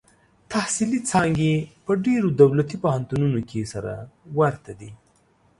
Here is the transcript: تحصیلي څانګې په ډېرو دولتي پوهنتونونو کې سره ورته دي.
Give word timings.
تحصیلي 0.51 0.99
څانګې 1.09 1.53
په 1.85 1.91
ډېرو 2.05 2.27
دولتي 2.41 2.75
پوهنتونونو 2.83 3.39
کې 3.49 3.61
سره 3.73 3.93
ورته 4.39 4.71
دي. 4.79 4.91